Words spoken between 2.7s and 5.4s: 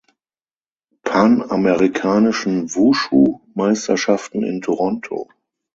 Wushu-Meisterschaften in Toronto.